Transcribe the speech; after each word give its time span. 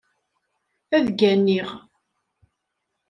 Ad 0.95 1.07
gganiɣ. 1.19 1.69